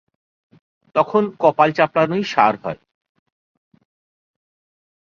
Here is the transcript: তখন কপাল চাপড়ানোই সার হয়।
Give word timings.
তখন 0.95 1.23
কপাল 1.39 1.69
চাপড়ানোই 1.77 2.23
সার 2.23 2.53
হয়। 2.63 2.79